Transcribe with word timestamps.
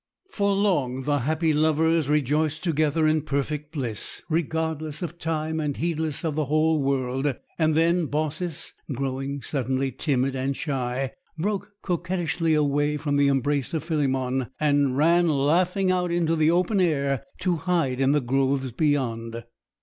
For 0.31 0.55
long 0.55 1.03
the 1.03 1.19
happy 1.19 1.53
lovers 1.53 2.09
rejoiced 2.09 2.63
together 2.63 3.05
in 3.05 3.21
perfect 3.21 3.71
bliss, 3.73 4.23
regardless 4.31 5.03
of 5.03 5.19
time 5.19 5.59
and 5.59 5.77
heedless 5.77 6.25
of 6.25 6.33
the 6.33 6.45
whole 6.45 6.81
world; 6.81 7.31
and 7.59 7.75
then 7.75 8.07
Baucis, 8.07 8.73
growing 8.91 9.43
suddenly 9.43 9.91
timid 9.91 10.35
and 10.35 10.57
shy, 10.57 11.11
broke 11.37 11.73
coquettishly 11.83 12.55
away 12.55 12.97
from 12.97 13.15
the 13.17 13.27
embrace 13.27 13.75
of 13.75 13.83
Philemon, 13.83 14.47
and 14.59 14.97
ran 14.97 15.29
laughing 15.29 15.91
out 15.91 16.11
into 16.11 16.35
the 16.35 16.49
open 16.49 16.79
air, 16.81 17.23
to 17.41 17.57
hide 17.57 18.01
in 18.01 18.11
the 18.11 18.21
groves 18.21 18.71
beyond. 18.71 19.43